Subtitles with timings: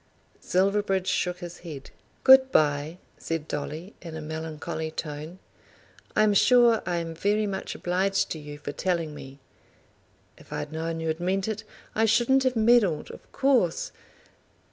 [0.39, 1.91] Silverbridge shook his head.
[2.23, 5.37] "Good bye," said Dolly in a melancholy tone;
[6.15, 9.37] "I am sure I am very much obliged to you for telling me.
[10.39, 13.91] If I'd known you'd meant it, I shouldn't have meddled, of course.